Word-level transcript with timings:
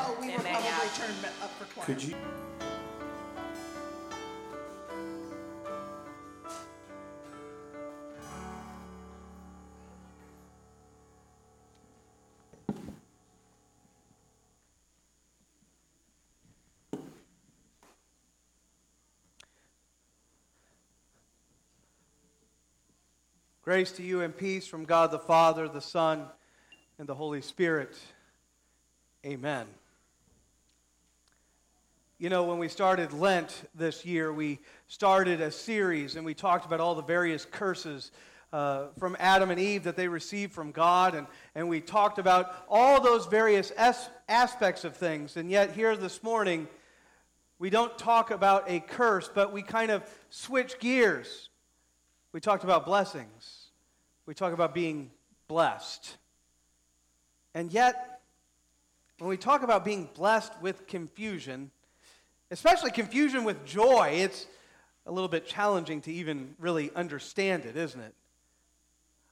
Oh, 0.00 0.16
we 0.20 0.28
were 0.28 0.34
probably 0.34 0.52
have. 0.52 0.96
turned 0.96 1.24
up 1.42 1.50
for 1.58 1.64
class. 1.64 1.86
Could 1.86 2.02
you? 2.02 2.14
Grace 23.62 23.92
to 23.92 24.02
you 24.02 24.22
and 24.22 24.34
peace 24.34 24.66
from 24.66 24.84
God 24.84 25.10
the 25.10 25.18
Father, 25.18 25.68
the 25.68 25.80
Son, 25.80 26.24
and 26.98 27.06
the 27.06 27.14
Holy 27.14 27.42
Spirit. 27.42 27.98
Amen. 29.26 29.66
You 32.20 32.30
know, 32.30 32.42
when 32.42 32.58
we 32.58 32.66
started 32.66 33.12
Lent 33.12 33.68
this 33.76 34.04
year, 34.04 34.32
we 34.32 34.58
started 34.88 35.40
a 35.40 35.52
series 35.52 36.16
and 36.16 36.26
we 36.26 36.34
talked 36.34 36.66
about 36.66 36.80
all 36.80 36.96
the 36.96 37.02
various 37.02 37.44
curses 37.44 38.10
uh, 38.52 38.86
from 38.98 39.16
Adam 39.20 39.52
and 39.52 39.60
Eve 39.60 39.84
that 39.84 39.94
they 39.94 40.08
received 40.08 40.52
from 40.52 40.72
God. 40.72 41.14
And, 41.14 41.28
and 41.54 41.68
we 41.68 41.80
talked 41.80 42.18
about 42.18 42.66
all 42.68 43.00
those 43.00 43.26
various 43.26 43.70
as- 43.70 44.10
aspects 44.28 44.82
of 44.82 44.96
things. 44.96 45.36
And 45.36 45.48
yet, 45.48 45.76
here 45.76 45.96
this 45.96 46.20
morning, 46.24 46.66
we 47.60 47.70
don't 47.70 47.96
talk 47.96 48.32
about 48.32 48.64
a 48.68 48.80
curse, 48.80 49.30
but 49.32 49.52
we 49.52 49.62
kind 49.62 49.92
of 49.92 50.02
switch 50.28 50.80
gears. 50.80 51.50
We 52.32 52.40
talked 52.40 52.64
about 52.64 52.84
blessings. 52.84 53.68
We 54.26 54.34
talk 54.34 54.52
about 54.52 54.74
being 54.74 55.12
blessed. 55.46 56.16
And 57.54 57.72
yet, 57.72 58.22
when 59.20 59.30
we 59.30 59.36
talk 59.36 59.62
about 59.62 59.84
being 59.84 60.08
blessed 60.14 60.60
with 60.60 60.88
confusion, 60.88 61.70
especially 62.50 62.90
confusion 62.90 63.44
with 63.44 63.64
joy, 63.64 64.10
it's 64.14 64.46
a 65.06 65.12
little 65.12 65.28
bit 65.28 65.46
challenging 65.46 66.00
to 66.02 66.12
even 66.12 66.54
really 66.58 66.90
understand 66.94 67.64
it, 67.64 67.76
isn't 67.76 68.00
it? 68.00 68.14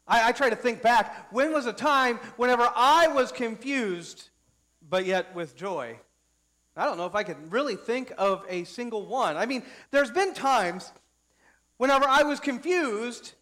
I, 0.08 0.28
I 0.28 0.32
try 0.32 0.50
to 0.50 0.56
think 0.56 0.82
back. 0.82 1.32
When 1.32 1.52
was 1.52 1.66
a 1.66 1.72
time 1.72 2.16
whenever 2.36 2.70
I 2.74 3.08
was 3.08 3.32
confused, 3.32 4.30
but 4.88 5.04
yet 5.04 5.34
with 5.34 5.56
joy? 5.56 5.98
I 6.76 6.84
don't 6.84 6.98
know 6.98 7.06
if 7.06 7.14
I 7.14 7.22
could 7.22 7.50
really 7.50 7.76
think 7.76 8.12
of 8.18 8.44
a 8.48 8.64
single 8.64 9.06
one. 9.06 9.36
I 9.36 9.46
mean, 9.46 9.62
there's 9.90 10.10
been 10.10 10.34
times 10.34 10.92
whenever 11.78 12.04
I 12.06 12.22
was 12.22 12.38
confused 12.38 13.32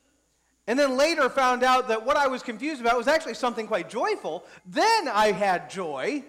and 0.66 0.78
then 0.78 0.96
later 0.96 1.28
found 1.28 1.62
out 1.62 1.88
that 1.88 2.06
what 2.06 2.16
I 2.16 2.26
was 2.26 2.42
confused 2.42 2.80
about 2.80 2.96
was 2.96 3.08
actually 3.08 3.34
something 3.34 3.66
quite 3.66 3.90
joyful, 3.90 4.44
then 4.64 5.08
I 5.08 5.32
had 5.32 5.68
joy. 5.68 6.24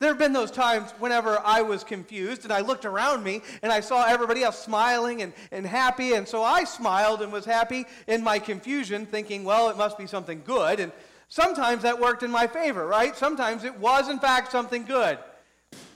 There 0.00 0.08
have 0.08 0.18
been 0.18 0.32
those 0.32 0.50
times 0.50 0.92
whenever 0.98 1.38
I 1.44 1.60
was 1.60 1.84
confused 1.84 2.44
and 2.44 2.52
I 2.52 2.60
looked 2.60 2.86
around 2.86 3.22
me 3.22 3.42
and 3.62 3.70
I 3.70 3.80
saw 3.80 4.06
everybody 4.06 4.42
else 4.42 4.58
smiling 4.58 5.20
and, 5.20 5.34
and 5.52 5.66
happy, 5.66 6.14
and 6.14 6.26
so 6.26 6.42
I 6.42 6.64
smiled 6.64 7.20
and 7.20 7.30
was 7.30 7.44
happy 7.44 7.84
in 8.06 8.24
my 8.24 8.38
confusion, 8.38 9.04
thinking, 9.04 9.44
well, 9.44 9.68
it 9.68 9.76
must 9.76 9.98
be 9.98 10.06
something 10.06 10.42
good. 10.46 10.80
And 10.80 10.90
sometimes 11.28 11.82
that 11.82 12.00
worked 12.00 12.22
in 12.22 12.30
my 12.30 12.46
favor, 12.46 12.86
right? 12.86 13.14
Sometimes 13.14 13.62
it 13.62 13.78
was, 13.78 14.08
in 14.08 14.18
fact, 14.18 14.50
something 14.50 14.84
good. 14.84 15.18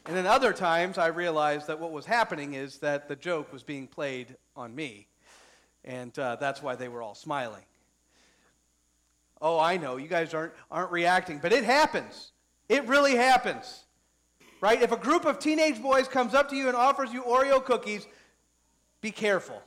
And 0.05 0.14
then 0.14 0.27
other 0.27 0.52
times 0.52 0.98
I 0.98 1.06
realized 1.06 1.66
that 1.69 1.80
what 1.80 1.91
was 1.91 2.05
happening 2.05 2.52
is 2.52 2.77
that 2.80 3.08
the 3.08 3.16
joke 3.16 3.50
was 3.55 3.62
being 3.62 3.86
played 3.86 4.36
on 4.55 4.75
me. 4.75 5.06
And 5.82 6.16
uh, 6.19 6.36
that's 6.36 6.62
why 6.62 6.77
they 6.77 6.88
were 6.88 7.00
all 7.00 7.14
smiling. 7.14 7.64
Oh, 9.41 9.58
I 9.58 9.78
know, 9.78 9.97
you 9.97 10.08
guys 10.08 10.34
aren't, 10.34 10.52
aren't 10.70 10.92
reacting, 10.92 11.38
but 11.38 11.55
it 11.55 11.64
happens. 11.64 12.32
It 12.69 12.86
really 12.86 13.16
happens. 13.16 13.84
Right? 14.65 14.81
If 14.81 14.93
a 14.93 14.97
group 14.97 15.27
of 15.27 15.39
teenage 15.39 15.83
boys 15.83 16.09
comes 16.09 16.33
up 16.33 16.48
to 16.48 16.57
you 16.57 16.69
and 16.69 16.75
offers 16.75 17.12
you 17.12 17.23
Oreo 17.25 17.62
cookies, 17.62 18.07
be 19.03 19.11
careful. 19.11 19.61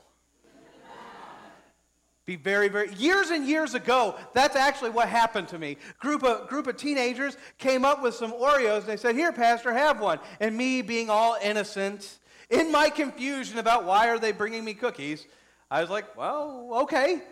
Be 2.26 2.34
very, 2.34 2.68
very. 2.68 2.92
Years 2.94 3.30
and 3.30 3.46
years 3.46 3.74
ago, 3.74 4.16
that's 4.34 4.56
actually 4.56 4.90
what 4.90 5.08
happened 5.08 5.46
to 5.50 5.58
me. 5.60 5.76
Group 6.00 6.24
of 6.24 6.48
group 6.48 6.66
of 6.66 6.76
teenagers 6.76 7.36
came 7.58 7.84
up 7.84 8.02
with 8.02 8.12
some 8.12 8.32
Oreos. 8.32 8.78
And 8.78 8.86
they 8.86 8.96
said, 8.96 9.14
"Here, 9.14 9.30
Pastor, 9.30 9.72
have 9.72 10.00
one." 10.00 10.18
And 10.40 10.56
me, 10.56 10.82
being 10.82 11.10
all 11.10 11.36
innocent, 11.40 12.18
in 12.50 12.72
my 12.72 12.90
confusion 12.90 13.58
about 13.58 13.84
why 13.84 14.08
are 14.08 14.18
they 14.18 14.32
bringing 14.32 14.64
me 14.64 14.74
cookies, 14.74 15.28
I 15.70 15.80
was 15.80 15.90
like, 15.90 16.16
"Well, 16.16 16.70
okay." 16.82 17.22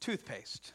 Toothpaste. 0.00 0.72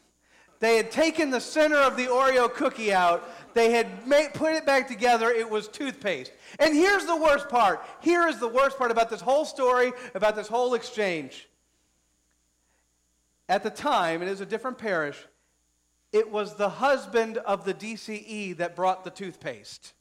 They 0.58 0.76
had 0.76 0.90
taken 0.90 1.30
the 1.30 1.40
center 1.40 1.76
of 1.76 1.96
the 1.96 2.06
Oreo 2.06 2.52
cookie 2.52 2.92
out. 2.92 3.28
They 3.54 3.70
had 3.70 4.06
made, 4.06 4.34
put 4.34 4.52
it 4.52 4.64
back 4.64 4.88
together. 4.88 5.30
It 5.30 5.48
was 5.48 5.68
toothpaste. 5.68 6.32
And 6.58 6.74
here's 6.74 7.04
the 7.04 7.16
worst 7.16 7.48
part. 7.48 7.84
Here 8.00 8.26
is 8.26 8.38
the 8.38 8.48
worst 8.48 8.78
part 8.78 8.90
about 8.90 9.10
this 9.10 9.20
whole 9.20 9.44
story, 9.44 9.92
about 10.14 10.36
this 10.36 10.48
whole 10.48 10.74
exchange. 10.74 11.48
At 13.48 13.62
the 13.62 13.70
time, 13.70 14.22
it 14.22 14.28
is 14.28 14.40
a 14.40 14.46
different 14.46 14.78
parish, 14.78 15.18
it 16.12 16.30
was 16.30 16.54
the 16.54 16.68
husband 16.68 17.38
of 17.38 17.64
the 17.64 17.74
DCE 17.74 18.56
that 18.56 18.74
brought 18.74 19.04
the 19.04 19.10
toothpaste. 19.10 19.92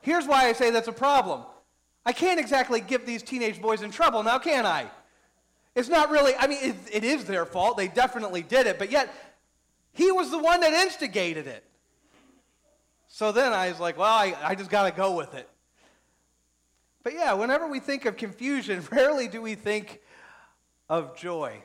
Here's 0.00 0.26
why 0.26 0.48
I 0.48 0.52
say 0.52 0.70
that's 0.70 0.88
a 0.88 0.92
problem. 0.92 1.42
I 2.04 2.12
can't 2.12 2.38
exactly 2.38 2.80
give 2.80 3.06
these 3.06 3.22
teenage 3.22 3.62
boys 3.62 3.80
in 3.82 3.90
trouble 3.90 4.22
now, 4.22 4.38
can 4.38 4.66
I? 4.66 4.90
It's 5.74 5.88
not 5.88 6.10
really, 6.10 6.34
I 6.36 6.46
mean, 6.46 6.58
it, 6.62 6.76
it 6.92 7.04
is 7.04 7.24
their 7.24 7.44
fault. 7.44 7.76
They 7.76 7.88
definitely 7.88 8.42
did 8.42 8.66
it, 8.66 8.78
but 8.78 8.90
yet 8.90 9.12
he 9.92 10.12
was 10.12 10.30
the 10.30 10.38
one 10.38 10.60
that 10.60 10.72
instigated 10.72 11.46
it. 11.46 11.64
So 13.08 13.32
then 13.32 13.52
I 13.52 13.68
was 13.68 13.80
like, 13.80 13.96
well, 13.96 14.12
I, 14.12 14.34
I 14.42 14.54
just 14.54 14.70
got 14.70 14.88
to 14.88 14.96
go 14.96 15.16
with 15.16 15.34
it. 15.34 15.48
But 17.02 17.14
yeah, 17.14 17.34
whenever 17.34 17.68
we 17.68 17.80
think 17.80 18.06
of 18.06 18.16
confusion, 18.16 18.82
rarely 18.90 19.28
do 19.28 19.40
we 19.40 19.54
think 19.54 20.00
of 20.88 21.16
joy. 21.16 21.62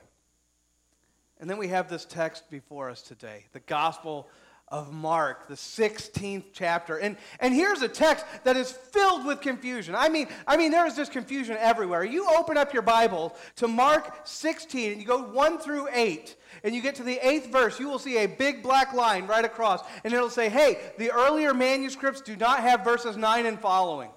And 1.39 1.49
then 1.49 1.57
we 1.57 1.69
have 1.69 1.89
this 1.89 2.05
text 2.05 2.49
before 2.49 2.89
us 2.89 3.01
today 3.01 3.45
the 3.53 3.61
Gospel 3.61 4.27
of 4.71 4.93
Mark, 4.93 5.47
the 5.47 5.55
16th 5.55 6.45
chapter. 6.53 6.97
And, 6.97 7.17
and 7.39 7.53
here's 7.53 7.81
a 7.81 7.87
text 7.87 8.25
that 8.43 8.55
is 8.55 8.71
filled 8.71 9.25
with 9.25 9.41
confusion. 9.41 9.95
I 9.95 10.09
mean, 10.09 10.27
I 10.47 10.57
mean, 10.57 10.71
there 10.71 10.85
is 10.85 10.95
just 10.95 11.11
confusion 11.11 11.57
everywhere. 11.59 12.03
You 12.03 12.27
open 12.37 12.57
up 12.57 12.73
your 12.73 12.83
Bible 12.83 13.35
to 13.57 13.67
Mark 13.67 14.21
16, 14.25 14.91
and 14.91 15.01
you 15.01 15.07
go 15.07 15.23
1 15.23 15.59
through 15.59 15.87
8, 15.91 16.35
and 16.63 16.75
you 16.75 16.81
get 16.81 16.95
to 16.95 17.03
the 17.03 17.19
eighth 17.27 17.51
verse, 17.51 17.79
you 17.79 17.87
will 17.87 17.99
see 17.99 18.17
a 18.19 18.27
big 18.27 18.61
black 18.61 18.93
line 18.93 19.25
right 19.27 19.45
across, 19.45 19.81
and 20.03 20.13
it'll 20.13 20.29
say, 20.29 20.49
hey, 20.49 20.79
the 20.97 21.11
earlier 21.11 21.53
manuscripts 21.53 22.21
do 22.21 22.35
not 22.35 22.59
have 22.59 22.83
verses 22.83 23.17
9 23.17 23.45
and 23.45 23.59
following. 23.59 24.11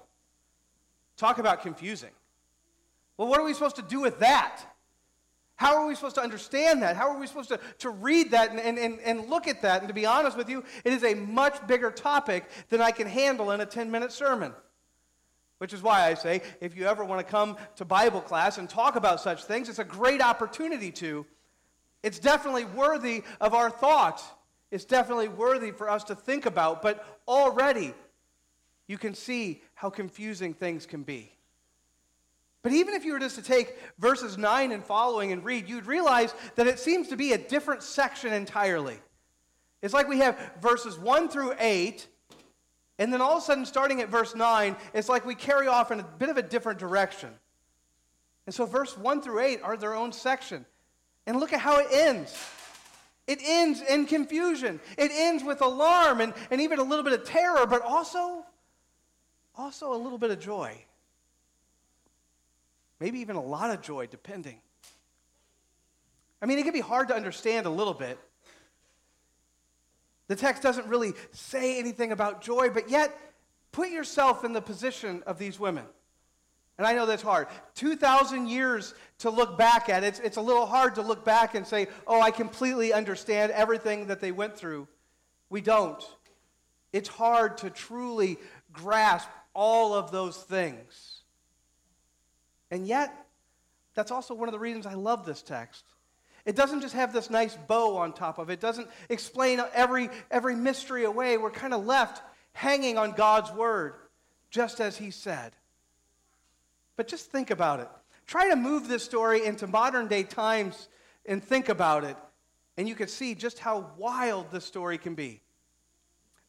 Talk 1.17 1.37
about 1.37 1.61
confusing. 1.61 2.11
Well, 3.17 3.27
what 3.27 3.39
are 3.39 3.43
we 3.43 3.53
supposed 3.53 3.75
to 3.77 3.81
do 3.83 4.01
with 4.01 4.19
that? 4.19 4.61
How 5.55 5.77
are 5.77 5.87
we 5.87 5.95
supposed 5.95 6.15
to 6.15 6.21
understand 6.21 6.81
that? 6.81 6.95
How 6.95 7.09
are 7.09 7.19
we 7.19 7.27
supposed 7.27 7.49
to, 7.49 7.59
to 7.79 7.89
read 7.89 8.31
that 8.31 8.51
and, 8.51 8.59
and, 8.59 8.99
and, 8.99 9.29
look 9.29 9.47
at 9.47 9.61
that? 9.61 9.81
And 9.81 9.87
to 9.87 9.93
be 9.93 10.05
honest 10.05 10.35
with 10.35 10.49
you, 10.49 10.63
it 10.83 10.93
is 10.93 11.03
a 11.03 11.13
much 11.13 11.65
bigger 11.67 11.91
topic 11.91 12.45
than 12.69 12.81
I 12.81 12.91
can 12.91 13.07
handle 13.07 13.51
in 13.51 13.61
a 13.61 13.65
10 13.65 13.91
minute 13.91 14.11
sermon. 14.11 14.53
Which 15.59 15.71
is 15.71 15.81
why 15.81 16.07
I 16.07 16.15
say, 16.15 16.41
if 16.59 16.75
you 16.75 16.87
ever 16.87 17.05
want 17.05 17.25
to 17.25 17.31
come 17.31 17.57
to 17.77 17.85
Bible 17.85 18.19
class 18.19 18.57
and 18.57 18.67
talk 18.67 18.95
about 18.95 19.21
such 19.21 19.45
things, 19.45 19.69
it's 19.69 19.79
a 19.79 19.83
great 19.83 20.21
opportunity 20.21 20.91
to. 20.93 21.25
It's 22.01 22.19
definitely 22.19 22.65
worthy 22.65 23.23
of 23.39 23.53
our 23.53 23.69
thought. 23.69 24.21
It's 24.71 24.85
definitely 24.85 25.29
worthy 25.29 25.71
for 25.71 25.89
us 25.89 26.03
to 26.05 26.15
think 26.15 26.45
about. 26.45 26.81
But 26.81 27.05
already, 27.27 27.93
you 28.87 28.97
can 28.97 29.13
see 29.13 29.61
how 29.75 29.89
confusing 29.89 30.53
things 30.53 30.85
can 30.85 31.03
be. 31.03 31.31
But 32.63 32.71
even 32.71 32.93
if 32.93 33.03
you 33.03 33.11
were 33.11 33.19
just 33.19 33.35
to 33.35 33.41
take 33.41 33.77
verses 33.99 34.37
9 34.37 34.71
and 34.71 34.83
following 34.83 35.33
and 35.33 35.43
read, 35.43 35.67
you'd 35.69 35.85
realize 35.85 36.33
that 36.55 36.65
it 36.65 36.79
seems 36.79 37.09
to 37.09 37.17
be 37.17 37.33
a 37.33 37.37
different 37.37 37.83
section 37.83 38.31
entirely. 38.31 38.97
It's 39.81 39.93
like 39.93 40.07
we 40.07 40.19
have 40.19 40.39
verses 40.61 40.97
1 40.97 41.27
through 41.27 41.55
8, 41.59 42.07
and 42.99 43.11
then 43.11 43.21
all 43.21 43.37
of 43.37 43.43
a 43.43 43.45
sudden, 43.45 43.65
starting 43.65 44.01
at 44.01 44.07
verse 44.07 44.33
9, 44.33 44.77
it's 44.93 45.09
like 45.09 45.25
we 45.25 45.35
carry 45.35 45.67
off 45.67 45.91
in 45.91 45.99
a 45.99 46.03
bit 46.03 46.29
of 46.29 46.37
a 46.37 46.41
different 46.41 46.79
direction. 46.79 47.29
And 48.45 48.55
so, 48.55 48.65
verse 48.65 48.97
1 48.97 49.21
through 49.21 49.39
8 49.39 49.61
are 49.61 49.75
their 49.75 49.93
own 49.93 50.13
section. 50.13 50.65
And 51.27 51.39
look 51.39 51.51
at 51.51 51.59
how 51.59 51.79
it 51.79 51.87
ends. 51.91 52.33
It 53.27 53.39
ends 53.43 53.81
in 53.81 54.05
confusion. 54.05 54.79
It 54.97 55.11
ends 55.13 55.43
with 55.43 55.61
alarm 55.61 56.21
and, 56.21 56.33
and 56.49 56.61
even 56.61 56.79
a 56.79 56.83
little 56.83 57.03
bit 57.03 57.13
of 57.13 57.25
terror, 57.25 57.65
but 57.65 57.81
also, 57.81 58.45
also 59.55 59.93
a 59.93 59.97
little 59.97 60.17
bit 60.17 60.31
of 60.31 60.39
joy. 60.39 60.77
Maybe 63.03 63.19
even 63.19 63.35
a 63.35 63.43
lot 63.43 63.69
of 63.69 63.81
joy, 63.81 64.07
depending. 64.07 64.61
I 66.41 66.45
mean, 66.45 66.57
it 66.57 66.63
can 66.63 66.71
be 66.71 66.79
hard 66.79 67.09
to 67.09 67.13
understand 67.13 67.65
a 67.65 67.69
little 67.69 67.93
bit. 67.93 68.17
The 70.29 70.37
text 70.37 70.63
doesn't 70.63 70.87
really 70.87 71.11
say 71.33 71.77
anything 71.77 72.13
about 72.13 72.41
joy, 72.41 72.69
but 72.69 72.89
yet, 72.89 73.13
put 73.73 73.89
yourself 73.89 74.45
in 74.45 74.53
the 74.53 74.61
position 74.61 75.21
of 75.27 75.37
these 75.37 75.59
women. 75.59 75.83
And 76.77 76.87
I 76.87 76.93
know 76.93 77.05
that's 77.05 77.21
hard. 77.21 77.47
2,000 77.75 78.47
years 78.47 78.93
to 79.17 79.29
look 79.29 79.57
back 79.57 79.89
at, 79.89 80.05
it's, 80.05 80.19
it's 80.19 80.37
a 80.37 80.41
little 80.41 80.65
hard 80.65 80.95
to 80.95 81.01
look 81.01 81.25
back 81.25 81.55
and 81.55 81.67
say, 81.67 81.87
oh, 82.07 82.21
I 82.21 82.31
completely 82.31 82.93
understand 82.93 83.51
everything 83.51 84.07
that 84.07 84.21
they 84.21 84.31
went 84.31 84.55
through. 84.55 84.87
We 85.49 85.59
don't. 85.59 86.01
It's 86.93 87.09
hard 87.09 87.57
to 87.57 87.69
truly 87.69 88.37
grasp 88.71 89.27
all 89.53 89.93
of 89.93 90.11
those 90.11 90.37
things. 90.37 91.12
And 92.73 92.87
yet, 92.87 93.27
that's 93.93 94.09
also 94.09 94.33
one 94.33 94.47
of 94.47 94.51
the 94.51 94.57
reasons 94.57 94.87
I 94.87 94.95
love 94.95 95.27
this 95.27 95.43
text. 95.43 95.85
It 96.43 96.55
doesn't 96.55 96.81
just 96.81 96.95
have 96.95 97.13
this 97.13 97.29
nice 97.29 97.55
bow 97.55 97.97
on 97.97 98.13
top 98.13 98.39
of 98.39 98.49
it. 98.49 98.53
It 98.53 98.61
doesn't 98.61 98.87
explain 99.09 99.61
every, 99.75 100.09
every 100.31 100.55
mystery 100.55 101.03
away. 101.03 101.37
We're 101.37 101.51
kind 101.51 101.75
of 101.75 101.85
left 101.85 102.23
hanging 102.53 102.97
on 102.97 103.11
God's 103.11 103.51
word, 103.51 103.93
just 104.49 104.81
as 104.81 104.97
he 104.97 105.11
said. 105.11 105.51
But 106.95 107.07
just 107.07 107.31
think 107.31 107.51
about 107.51 107.79
it. 107.79 107.89
Try 108.25 108.49
to 108.49 108.55
move 108.55 108.87
this 108.87 109.03
story 109.03 109.45
into 109.45 109.67
modern 109.67 110.07
day 110.07 110.23
times 110.23 110.87
and 111.27 111.43
think 111.43 111.69
about 111.69 112.03
it, 112.03 112.17
and 112.75 112.89
you 112.89 112.95
can 112.95 113.07
see 113.07 113.35
just 113.35 113.59
how 113.59 113.91
wild 113.99 114.49
this 114.51 114.65
story 114.65 114.97
can 114.97 115.13
be. 115.13 115.41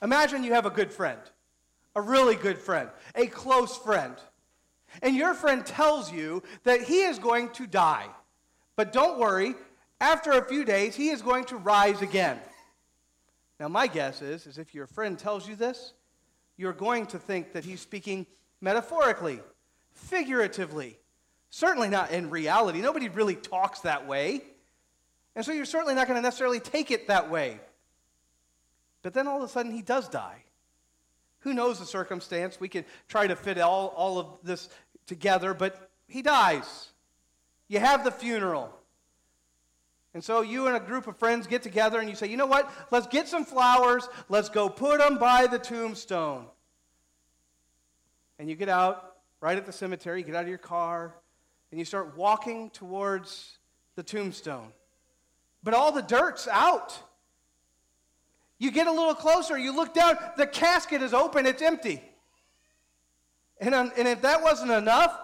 Imagine 0.01 0.43
you 0.43 0.55
have 0.55 0.65
a 0.65 0.71
good 0.71 0.91
friend, 0.91 1.21
a 1.95 2.01
really 2.01 2.35
good 2.35 2.57
friend, 2.57 2.89
a 3.15 3.27
close 3.27 3.77
friend, 3.77 4.15
and 5.03 5.15
your 5.15 5.35
friend 5.35 5.65
tells 5.65 6.13
you 6.13 6.43
that 6.65 6.83
he 6.83 7.03
is 7.03 7.19
going 7.19 7.51
to 7.51 7.67
die. 7.67 8.07
But 8.77 8.93
don't 8.93 9.19
worry, 9.19 9.55
after 10.01 10.33
a 10.33 10.45
few 10.45 10.65
days, 10.65 10.95
he 10.95 11.09
is 11.09 11.23
going 11.23 11.45
to 11.47 11.57
rise 11.57 12.03
again. 12.03 12.39
Now, 13.61 13.69
my 13.69 13.87
guess 13.87 14.21
is, 14.21 14.47
is 14.47 14.59
if 14.59 14.75
your 14.75 14.87
friend 14.87 15.19
tells 15.19 15.49
you 15.49 15.57
this, 15.57 15.93
you're 16.57 16.73
going 16.73 17.07
to 17.07 17.19
think 17.19 17.53
that 17.53 17.65
he's 17.65 17.81
speaking 17.81 18.27
metaphorically, 18.61 19.41
figuratively, 19.93 20.99
certainly 21.51 21.89
not 21.89 22.11
in 22.11 22.31
reality. 22.31 22.81
Nobody 22.81 23.09
really 23.09 23.37
talks 23.37 23.81
that 23.81 24.07
way. 24.07 24.43
And 25.37 25.45
so 25.45 25.53
you're 25.53 25.65
certainly 25.65 25.95
not 25.95 26.07
going 26.07 26.19
to 26.19 26.23
necessarily 26.23 26.61
take 26.61 26.91
it 26.91 27.09
that 27.09 27.31
way. 27.31 27.61
But 29.03 29.15
then 29.15 29.27
all 29.27 29.39
of 29.39 29.43
a 29.43 29.49
sudden, 29.49 29.73
he 29.73 29.83
does 29.83 30.09
die. 30.09 30.44
Who 31.45 31.53
knows 31.53 31.79
the 31.79 31.85
circumstance? 31.85 32.59
We 32.59 32.69
could 32.69 32.87
try 33.07 33.27
to 33.27 33.37
fit 33.37 33.59
all, 33.59 33.89
all 33.97 34.19
of 34.19 34.27
this 34.43 34.71
together, 35.07 35.53
but 35.53 35.91
he 36.09 36.23
dies. 36.23 36.89
You 37.69 37.81
have 37.81 38.03
the 38.03 38.11
funeral. 38.11 38.75
And 40.15 40.25
so 40.25 40.41
you 40.41 40.69
and 40.69 40.77
a 40.77 40.81
group 40.81 41.07
of 41.07 41.19
friends 41.19 41.47
get 41.47 41.63
together 41.63 42.01
and 42.01 42.09
you 42.09 42.17
say, 42.17 42.29
you 42.29 42.39
know 42.39 42.47
what? 42.47 42.71
Let's 42.91 43.07
get 43.07 43.29
some 43.29 43.45
flowers. 43.45 44.09
Let's 44.31 44.49
go 44.49 44.71
put 44.71 45.01
them 45.01 45.19
by 45.19 45.47
the 45.47 45.59
tombstone. 45.59 46.47
And 48.39 48.49
you 48.49 48.57
get 48.57 48.71
out 48.71 49.17
right 49.43 49.59
at 49.59 49.67
the 49.67 49.73
cemetery, 49.73 50.21
you 50.21 50.25
get 50.25 50.35
out 50.35 50.45
of 50.45 50.49
your 50.49 50.57
car, 50.57 51.15
and 51.71 51.79
you 51.79 51.85
start 51.85 52.17
walking 52.17 52.71
towards 52.71 53.59
the 53.97 54.03
tombstone. 54.03 54.73
But 55.63 55.75
all 55.75 55.93
the 55.93 56.03
dirt's 56.03 56.49
out. 56.49 56.99
You 58.59 58.71
get 58.71 58.87
a 58.87 58.93
little 58.93 59.15
closer, 59.15 59.59
you 59.59 59.75
look 59.75 59.95
down, 59.95 60.17
the 60.37 60.47
casket 60.47 61.03
is 61.03 61.13
open, 61.13 61.47
it's 61.47 61.63
empty. 61.63 62.03
And, 63.61 63.75
and 63.75 64.09
if 64.09 64.23
that 64.23 64.43
wasn't 64.43 64.71
enough, 64.71 65.19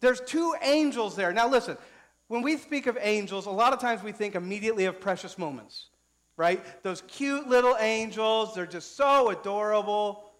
there's 0.00 0.20
two 0.20 0.54
angels 0.62 1.16
there. 1.16 1.32
Now, 1.32 1.48
listen, 1.48 1.76
when 2.28 2.42
we 2.42 2.56
speak 2.56 2.86
of 2.86 2.96
angels, 3.00 3.46
a 3.46 3.50
lot 3.50 3.72
of 3.72 3.80
times 3.80 4.02
we 4.02 4.12
think 4.12 4.34
immediately 4.34 4.84
of 4.84 5.00
precious 5.00 5.36
moments, 5.36 5.86
right? 6.36 6.64
Those 6.82 7.02
cute 7.08 7.48
little 7.48 7.76
angels, 7.78 8.54
they're 8.54 8.66
just 8.66 8.96
so 8.96 9.30
adorable. 9.30 10.30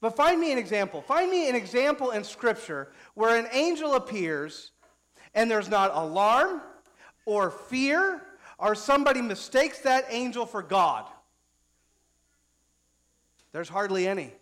But 0.00 0.16
find 0.16 0.40
me 0.40 0.52
an 0.52 0.58
example. 0.58 1.00
Find 1.02 1.30
me 1.30 1.48
an 1.48 1.54
example 1.54 2.10
in 2.10 2.24
Scripture 2.24 2.92
where 3.14 3.36
an 3.36 3.48
angel 3.52 3.94
appears 3.94 4.72
and 5.34 5.50
there's 5.50 5.68
not 5.68 5.90
alarm 5.94 6.60
or 7.24 7.50
fear 7.50 8.20
or 8.62 8.76
somebody 8.76 9.20
mistakes 9.20 9.80
that 9.80 10.06
angel 10.08 10.46
for 10.46 10.62
God. 10.62 11.04
There's 13.50 13.68
hardly 13.68 14.06
any. 14.06 14.32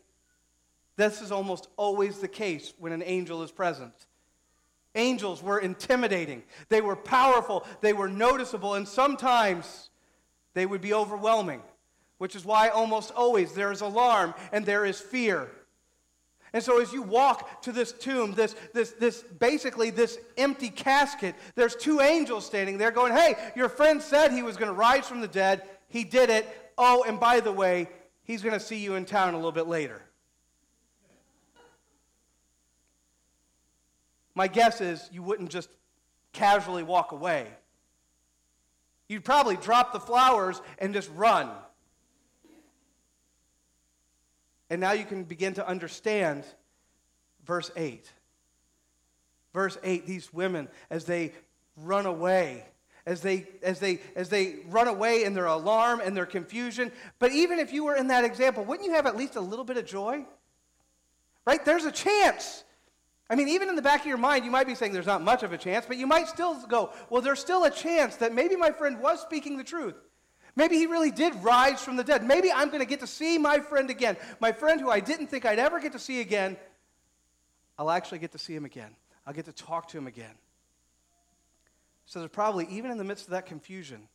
This 0.97 1.23
is 1.23 1.33
almost 1.33 1.69
always 1.79 2.19
the 2.19 2.29
case 2.29 2.75
when 2.79 2.93
an 2.93 3.03
angel 3.03 3.43
is 3.43 3.51
present. 3.51 3.95
Angels 4.95 5.43
were 5.43 5.59
intimidating, 5.59 6.43
they 6.69 6.83
were 6.83 6.97
powerful, 6.97 7.65
they 7.81 7.95
were 7.95 8.09
noticeable, 8.09 8.75
and 8.75 8.87
sometimes 8.87 9.89
they 10.53 10.67
would 10.67 10.83
be 10.83 10.93
overwhelming, 10.93 11.63
which 12.19 12.37
is 12.37 12.45
why 12.45 12.69
almost 12.69 13.13
always 13.13 13.53
there 13.55 13.73
is 13.73 13.81
alarm 13.81 14.35
and 14.53 14.67
there 14.67 14.85
is 14.85 15.01
fear. 15.01 15.49
And 16.53 16.63
so 16.63 16.81
as 16.81 16.93
you 16.93 17.03
walk 17.03 17.63
to 17.63 17.73
this 17.73 17.93
tomb, 17.93 18.33
this, 18.33 18.57
this, 18.75 18.93
this 18.93 19.23
basically 19.23 19.91
this 19.91 20.19
empty 20.37 20.69
casket, 20.69 21.35
there's 21.55 21.77
two 21.77 22.01
angels 22.01 22.45
standing 22.45 22.77
there 22.77 22.91
going, 22.91 23.13
Hey, 23.13 23.35
your 23.55 23.69
friend 23.69 24.03
said 24.03 24.33
he 24.33 24.43
was 24.43 24.57
going 24.57 24.69
to 24.69 24.75
rise 24.75 25.07
from 25.07 25.21
the 25.21 25.29
dead. 25.29 25.63
He 25.89 26.05
did 26.05 26.31
it. 26.31 26.47
Oh, 26.77 27.05
and 27.07 27.21
by 27.21 27.41
the 27.41 27.53
way, 27.53 27.89
he's 28.25 28.43
going 28.43 28.59
to 28.59 28.65
see 28.65 28.79
you 28.79 28.95
in 28.95 29.05
town 29.05 29.35
a 29.35 29.37
little 29.37 29.53
bit 29.53 29.69
later. 29.69 30.03
My 34.35 34.49
guess 34.49 34.81
is 34.81 35.09
you 35.13 35.23
wouldn't 35.23 35.51
just 35.51 35.69
casually 36.33 36.83
walk 36.83 37.13
away. 37.13 37.47
You'd 39.09 39.25
probably 39.25 39.57
drop 39.57 39.93
the 39.93 40.01
flowers 40.01 40.63
and 40.79 40.95
just 40.95 41.11
run. 41.15 41.51
And 44.71 44.81
now 44.81 44.93
you 44.93 45.05
can 45.05 45.25
begin 45.25 45.55
to 45.55 45.67
understand 45.67 46.45
verse 47.45 47.71
8. 47.77 48.11
Verse 49.53 49.77
8, 49.83 50.07
these 50.07 50.33
women, 50.33 50.69
as 50.91 51.05
they 51.05 51.33
run 51.77 52.07
away, 52.07 52.65
as 53.05 53.21
they, 53.21 53.49
as 53.63 53.81
they, 53.81 53.99
as 54.15 54.29
they 54.29 54.61
run 54.69 54.87
away 54.87 55.25
in 55.25 55.35
their 55.35 55.47
alarm 55.47 56.01
and 56.03 56.17
their 56.17 56.27
confusion. 56.27 56.93
But 57.19 57.33
even 57.33 57.59
if 57.59 57.73
you 57.73 57.85
were 57.85 57.97
in 57.97 58.07
that 58.09 58.25
example, 58.25 58.65
wouldn't 58.65 58.87
you 58.87 58.95
have 58.95 59.07
at 59.07 59.17
least 59.17 59.35
a 59.35 59.41
little 59.41 59.65
bit 59.65 59.77
of 59.77 59.87
joy? 59.87 60.25
Right? 61.45 61.65
There's 61.65 61.85
a 61.85 61.91
chance. 61.91 62.63
I 63.29 63.35
mean, 63.35 63.49
even 63.49 63.69
in 63.69 63.75
the 63.75 63.83
back 63.83 64.01
of 64.01 64.07
your 64.07 64.19
mind, 64.19 64.45
you 64.45 64.51
might 64.53 64.67
be 64.67 64.77
saying 64.77 64.93
there's 64.93 65.07
not 65.07 65.23
much 65.23 65.43
of 65.43 65.53
a 65.53 65.59
chance, 65.59 65.87
but 65.87 65.97
you 65.97 66.07
might 66.07 66.29
still 66.29 66.65
go, 66.67 66.93
well, 67.09 67.23
there's 67.23 67.41
still 67.41 67.65
a 67.65 67.71
chance 67.71 68.17
that 68.17 68.33
maybe 68.33 68.55
my 68.55 68.71
friend 68.71 69.01
was 69.01 69.21
speaking 69.21 69.57
the 69.57 69.65
truth. 69.65 69.95
Maybe 70.57 70.77
he 70.77 70.87
really 70.87 71.11
did 71.11 71.35
rise 71.37 71.83
from 71.83 71.97
the 71.97 72.05
dead. 72.05 72.25
Maybe 72.25 72.51
I'm 72.53 72.69
going 72.69 72.81
to 72.81 72.87
get 72.87 73.01
to 73.01 73.07
see 73.07 73.39
my 73.39 73.61
friend 73.61 73.91
again. 73.91 74.17
My 74.41 74.53
friend 74.53 74.81
who 74.81 74.91
I 74.91 75.01
didn't 75.01 75.29
think 75.29 75.45
I'd 75.45 75.59
ever 75.59 75.81
get 75.81 75.93
to 75.93 75.99
see 75.99 76.21
again, 76.21 76.57
I'll 77.79 77.91
actually 77.91 78.19
get 78.19 78.33
to 78.33 78.39
see 78.39 78.55
him 78.55 78.65
again. 78.65 78.95
I'll 79.27 79.35
get 79.35 79.45
to 79.47 79.53
talk 79.53 79.89
to 79.89 79.99
him 79.99 80.07
again. 80.07 80.35
So 82.07 82.19
there's 82.19 82.31
probably, 82.31 82.67
even 82.71 82.91
in 82.91 82.99
the 82.99 83.05
midst 83.05 83.27
of 83.27 83.31
that 83.31 83.47
confusion, 83.47 84.09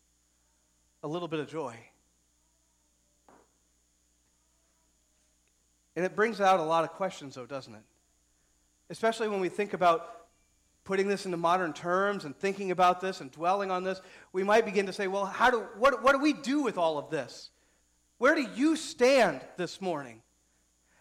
a 1.03 1.07
little 1.07 1.27
bit 1.27 1.39
of 1.39 1.47
joy. 1.47 1.75
And 5.95 6.03
it 6.03 6.15
brings 6.15 6.41
out 6.41 6.59
a 6.59 6.63
lot 6.63 6.83
of 6.83 6.91
questions, 6.91 7.35
though, 7.35 7.45
doesn't 7.45 7.73
it? 7.73 7.83
Especially 8.89 9.29
when 9.29 9.39
we 9.39 9.49
think 9.49 9.73
about 9.73 10.24
putting 10.85 11.07
this 11.07 11.25
into 11.25 11.37
modern 11.37 11.73
terms 11.73 12.23
and 12.23 12.37
thinking 12.37 12.71
about 12.71 13.01
this 13.01 13.19
and 13.19 13.31
dwelling 13.31 13.71
on 13.71 13.83
this, 13.83 13.99
we 14.31 14.43
might 14.43 14.65
begin 14.65 14.85
to 14.85 14.93
say, 14.93 15.07
well, 15.07 15.25
how 15.25 15.49
do, 15.49 15.59
what, 15.77 16.01
what 16.03 16.13
do 16.13 16.19
we 16.19 16.31
do 16.31 16.61
with 16.61 16.77
all 16.77 16.97
of 16.97 17.09
this? 17.09 17.49
Where 18.19 18.35
do 18.35 18.47
you 18.55 18.75
stand 18.75 19.41
this 19.57 19.81
morning? 19.81 20.21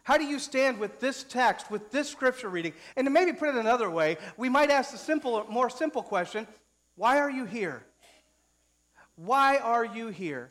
How 0.03 0.19
do 0.19 0.25
you 0.25 0.39
stand 0.39 0.81
with 0.81 1.01
this 1.01 1.23
text, 1.23 1.71
with 1.71 1.91
this 1.91 2.09
scripture 2.09 2.49
reading? 2.49 2.73
And 2.97 3.07
to 3.07 3.11
maybe 3.11 3.33
put 3.33 3.51
it 3.51 3.57
another 3.57 3.91
way, 3.91 4.17
we 4.37 4.49
might 4.49 4.71
ask 4.71 4.91
the 4.91 4.99
simple, 4.99 5.47
more 5.49 5.71
simple 5.71 6.03
question 6.03 6.47
why 6.97 7.19
are 7.19 7.31
you 7.31 7.45
here? 7.45 7.85
Why 9.17 9.59
are 9.59 9.85
you 9.85 10.09
here? 10.09 10.51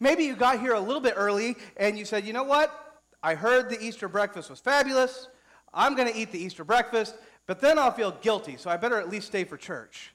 Maybe 0.00 0.24
you 0.24 0.36
got 0.36 0.60
here 0.60 0.74
a 0.74 0.80
little 0.80 1.00
bit 1.00 1.14
early 1.16 1.56
and 1.76 1.98
you 1.98 2.04
said, 2.04 2.24
you 2.24 2.32
know 2.32 2.44
what? 2.44 3.02
I 3.22 3.34
heard 3.34 3.68
the 3.68 3.80
Easter 3.82 4.08
breakfast 4.08 4.50
was 4.50 4.60
fabulous. 4.60 5.28
I'm 5.72 5.96
going 5.96 6.10
to 6.12 6.16
eat 6.16 6.30
the 6.30 6.38
Easter 6.38 6.64
breakfast. 6.64 7.16
But 7.46 7.60
then 7.60 7.78
I'll 7.78 7.92
feel 7.92 8.12
guilty, 8.22 8.56
so 8.56 8.70
I 8.70 8.76
better 8.76 8.98
at 8.98 9.08
least 9.08 9.26
stay 9.26 9.44
for 9.44 9.56
church. 9.56 10.14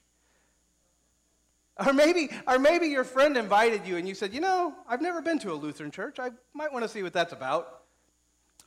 Or 1.86 1.92
maybe, 1.92 2.28
or 2.46 2.58
maybe 2.58 2.88
your 2.88 3.04
friend 3.04 3.36
invited 3.36 3.86
you 3.86 3.96
and 3.96 4.06
you 4.06 4.14
said, 4.14 4.34
You 4.34 4.40
know, 4.40 4.74
I've 4.88 5.00
never 5.00 5.22
been 5.22 5.38
to 5.40 5.52
a 5.52 5.54
Lutheran 5.54 5.90
church. 5.90 6.18
I 6.18 6.30
might 6.52 6.72
want 6.72 6.84
to 6.84 6.88
see 6.88 7.02
what 7.02 7.12
that's 7.12 7.32
about. 7.32 7.80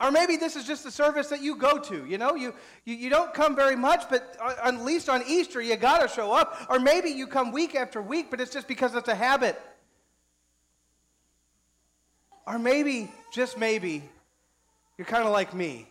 Or 0.00 0.10
maybe 0.10 0.36
this 0.36 0.56
is 0.56 0.66
just 0.66 0.84
a 0.86 0.90
service 0.90 1.28
that 1.28 1.40
you 1.40 1.54
go 1.54 1.78
to. 1.78 2.04
You 2.04 2.18
know, 2.18 2.34
you, 2.34 2.52
you, 2.84 2.96
you 2.96 3.10
don't 3.10 3.32
come 3.32 3.54
very 3.54 3.76
much, 3.76 4.04
but 4.10 4.36
at 4.62 4.82
least 4.82 5.08
on 5.08 5.22
Easter 5.28 5.62
you 5.62 5.76
got 5.76 5.98
to 5.98 6.08
show 6.08 6.32
up. 6.32 6.66
Or 6.68 6.80
maybe 6.80 7.10
you 7.10 7.28
come 7.28 7.52
week 7.52 7.76
after 7.76 8.02
week, 8.02 8.30
but 8.30 8.40
it's 8.40 8.52
just 8.52 8.66
because 8.66 8.96
it's 8.96 9.08
a 9.08 9.14
habit. 9.14 9.60
Or 12.46 12.58
maybe, 12.58 13.12
just 13.32 13.56
maybe, 13.56 14.02
you're 14.98 15.06
kind 15.06 15.24
of 15.24 15.32
like 15.32 15.54
me. 15.54 15.88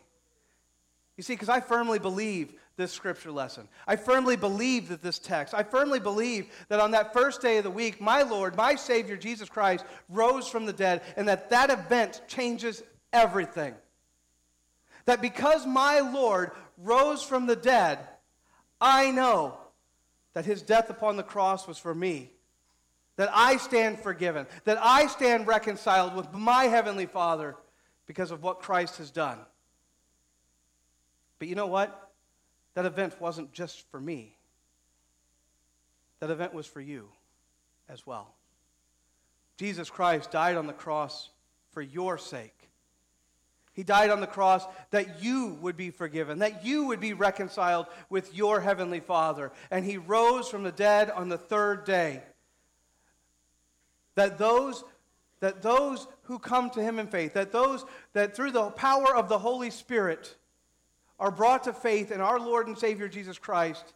You 1.16 1.24
see, 1.24 1.34
because 1.34 1.50
I 1.50 1.62
firmly 1.62 2.00
believe 2.00 2.54
this 2.76 2.92
scripture 2.92 3.32
lesson. 3.32 3.68
I 3.88 3.96
firmly 3.96 4.36
believe 4.36 4.90
that 4.90 5.02
this 5.04 5.20
text, 5.20 5.54
I 5.54 5.64
firmly 5.64 6.00
believe 6.00 6.48
that 6.70 6.80
on 6.80 6.92
that 6.92 7.14
first 7.14 7.42
day 7.42 7.58
of 7.58 7.64
the 7.64 7.70
week, 7.70 8.02
my 8.02 8.24
Lord, 8.24 8.56
my 8.56 8.76
Savior, 8.76 9.16
Jesus 9.16 9.48
Christ, 9.48 9.86
rose 10.10 10.48
from 10.48 10.66
the 10.66 10.74
dead, 10.74 11.02
and 11.16 11.28
that 11.28 11.52
that 11.52 11.70
event 11.70 12.22
changes 12.28 12.82
everything. 13.12 13.76
That 15.06 15.22
because 15.22 15.68
my 15.68 16.00
Lord 16.00 16.52
rose 16.78 17.22
from 17.22 17.46
the 17.46 17.56
dead, 17.56 18.00
I 18.82 19.12
know 19.12 19.58
that 20.34 20.46
his 20.46 20.64
death 20.64 20.90
upon 20.90 21.16
the 21.16 21.24
cross 21.24 21.68
was 21.68 21.78
for 21.78 21.94
me. 21.94 22.32
that 23.16 23.30
I 23.34 23.58
stand 23.58 24.00
forgiven, 24.00 24.48
that 24.66 24.78
I 24.82 25.08
stand 25.08 25.48
reconciled 25.48 26.16
with 26.16 26.34
my 26.34 26.66
Heavenly 26.66 27.06
Father 27.06 27.56
because 28.08 28.32
of 28.32 28.42
what 28.42 28.62
Christ 28.62 28.98
has 28.98 29.12
done. 29.12 29.38
But 31.40 31.48
you 31.48 31.56
know 31.56 31.68
what? 31.68 32.03
That 32.76 32.86
event 32.86 33.20
wasn't 33.20 33.54
just 33.54 33.88
for 33.90 34.00
me, 34.00 34.36
that 36.20 36.30
event 36.30 36.54
was 36.54 36.66
for 36.66 36.82
you 36.82 37.08
as 37.90 38.06
well. 38.08 38.34
Jesus 39.58 39.90
Christ 39.90 40.32
died 40.32 40.58
on 40.58 40.68
the 40.68 40.74
cross 40.74 41.30
for 41.72 41.82
your 41.82 42.18
sake. 42.18 42.64
He 43.74 43.84
died 43.84 44.12
on 44.12 44.22
the 44.22 44.28
cross 44.28 44.66
that 44.92 45.24
you 45.24 45.58
would 45.62 45.76
be 45.76 45.90
forgiven, 45.90 46.40
that 46.40 46.64
you 46.64 46.86
would 46.86 47.00
be 47.00 47.14
reconciled 47.14 47.88
with 48.10 48.34
your 48.36 48.62
heavenly 48.62 49.00
Father. 49.00 49.52
And 49.72 49.84
he 49.84 49.98
rose 49.98 50.48
from 50.48 50.64
the 50.64 50.72
dead 50.72 51.10
on 51.10 51.28
the 51.28 51.38
third 51.38 51.84
day. 51.84 52.22
That 54.16 54.38
those 54.38 54.84
that 55.40 55.62
those 55.62 56.08
who 56.24 56.40
come 56.40 56.70
to 56.70 56.82
him 56.82 57.00
in 57.00 57.08
faith, 57.08 57.34
that 57.34 57.52
those 57.52 57.84
that 58.14 58.36
through 58.36 58.52
the 58.52 58.70
power 58.70 59.14
of 59.14 59.28
the 59.28 59.40
Holy 59.40 59.72
Spirit 59.72 60.36
are 61.20 61.32
brought 61.32 61.64
to 61.66 61.74
faith 61.74 62.12
in 62.12 62.22
our 62.22 62.40
Lord 62.40 62.68
and 62.68 62.78
Savior 62.78 63.08
Jesus 63.08 63.38
Christ 63.38 63.94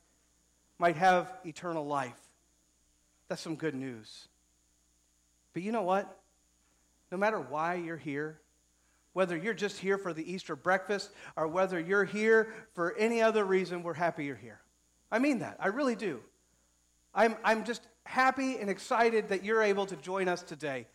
might 0.80 0.96
have 0.96 1.32
eternal 1.46 1.86
life. 1.86 2.20
That's 3.28 3.42
some 3.42 3.56
good 3.56 3.76
news. 3.76 4.28
But 5.54 5.64
you 5.64 5.72
know 5.72 5.82
what? 5.82 6.20
No 7.12 7.18
matter 7.18 7.40
why 7.40 7.76
you're 7.76 7.98
here, 7.98 8.40
whether 9.14 9.36
you're 9.36 9.54
just 9.54 9.80
here 9.80 9.98
for 9.98 10.14
the 10.14 10.32
Easter 10.32 10.56
breakfast 10.56 11.12
or 11.36 11.48
whether 11.48 11.80
you're 11.80 12.06
here 12.06 12.54
for 12.74 12.96
any 12.98 13.22
other 13.22 13.44
reason, 13.44 13.82
we're 13.82 13.94
happy 13.94 14.26
you're 14.26 14.36
here. 14.36 14.60
I 15.12 15.20
mean 15.20 15.40
that. 15.40 15.58
I 15.60 15.70
really 15.70 15.96
do. 15.96 16.20
I'm, 17.16 17.36
I'm 17.44 17.66
just 17.66 17.82
happy 18.04 18.58
and 18.58 18.70
excited 18.70 19.30
that 19.30 19.44
you're 19.44 19.64
able 19.64 19.88
to 19.88 19.96
join 19.96 20.28
us 20.28 20.44
today, 20.44 20.86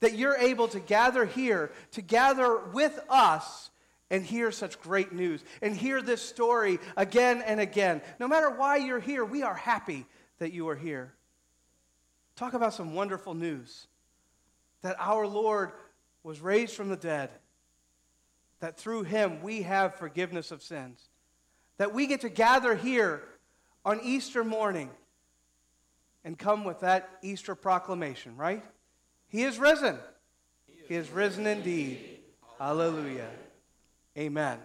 that 0.00 0.14
you're 0.14 0.36
able 0.36 0.68
to 0.68 0.80
gather 0.80 1.24
here, 1.24 1.72
to 1.92 2.02
gather 2.02 2.58
with 2.72 3.00
us 3.08 3.70
and 4.14 4.24
hear 4.24 4.52
such 4.52 4.80
great 4.80 5.12
news 5.12 5.42
and 5.60 5.76
hear 5.76 6.00
this 6.00 6.22
story 6.22 6.78
again 6.96 7.42
and 7.42 7.58
again. 7.58 8.00
No 8.20 8.28
matter 8.28 8.48
why 8.48 8.76
you're 8.76 9.00
here, 9.00 9.24
we 9.24 9.42
are 9.42 9.56
happy 9.56 10.06
that 10.38 10.52
you 10.52 10.68
are 10.68 10.76
here. 10.76 11.12
Talk 12.36 12.54
about 12.54 12.74
some 12.74 12.94
wonderful 12.94 13.34
news 13.34 13.88
that 14.82 14.94
our 15.00 15.26
Lord 15.26 15.72
was 16.22 16.40
raised 16.40 16.76
from 16.76 16.90
the 16.90 16.96
dead, 16.96 17.28
that 18.60 18.76
through 18.76 19.02
him 19.02 19.42
we 19.42 19.62
have 19.62 19.96
forgiveness 19.96 20.52
of 20.52 20.62
sins, 20.62 21.08
that 21.78 21.92
we 21.92 22.06
get 22.06 22.20
to 22.20 22.28
gather 22.28 22.76
here 22.76 23.20
on 23.84 23.98
Easter 24.00 24.44
morning 24.44 24.90
and 26.24 26.38
come 26.38 26.62
with 26.62 26.80
that 26.80 27.18
Easter 27.20 27.56
proclamation, 27.56 28.36
right? 28.36 28.62
He 29.26 29.42
is 29.42 29.58
risen. 29.58 29.98
He 30.86 30.94
is 30.94 31.10
risen 31.10 31.48
indeed. 31.48 32.20
Hallelujah. 32.60 33.30
Amen. 34.16 34.58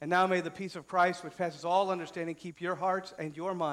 And 0.00 0.08
now 0.08 0.26
may 0.26 0.40
the 0.40 0.50
peace 0.50 0.76
of 0.76 0.88
Christ, 0.88 1.22
which 1.22 1.36
passes 1.36 1.64
all 1.64 1.90
understanding, 1.90 2.34
keep 2.34 2.60
your 2.60 2.74
hearts 2.74 3.12
and 3.18 3.36
your 3.36 3.54
minds. 3.54 3.68